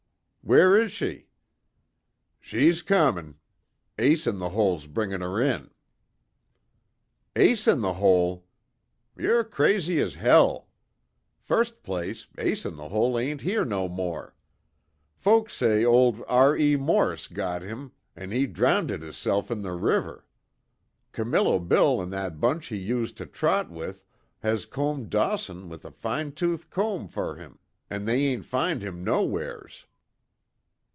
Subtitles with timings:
[0.43, 1.27] "Where is she?"
[2.39, 3.35] "She's comin'.
[3.99, 5.69] Ace In The Hole's bringin' her in."
[7.35, 8.47] "Ace In The Hole!
[9.15, 10.67] Yer crazy as hell!
[11.39, 14.33] First place, Ace In The Hole ain't here no more.
[15.15, 16.75] Folks says old R.E.
[16.75, 20.25] Morse got him an' he drounded hisself in the river.
[21.11, 24.03] Camillo Bill an' that bunch he used to trot with,
[24.39, 27.59] has combed Dawson with a fine tooth comb fer him,
[27.91, 29.85] an' they can't find him nowheres."